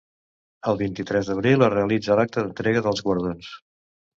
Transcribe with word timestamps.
El 0.71 0.79
vint-i-tres 0.79 1.29
d'abril 1.31 1.65
es 1.67 1.71
realitza 1.75 2.17
l'acte 2.21 2.45
d'entrega 2.47 2.85
dels 2.89 3.05
guardons. 3.11 3.53